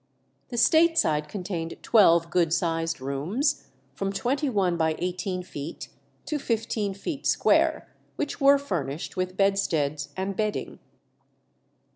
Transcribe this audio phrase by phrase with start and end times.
[0.49, 5.89] The state side contained twelve good sized rooms, from twenty one by eighteen feet
[6.25, 10.79] to fifteen feet square, which were furnished with bedsteads and bedding.